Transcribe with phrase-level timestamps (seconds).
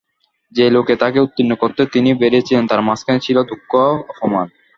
[0.51, 4.47] যে লোকে তাকে উত্তীর্ণ করতে তিনি বেরিয়েছিলেন, তার মাঝখানে ছিল দুঃখ-অপমান।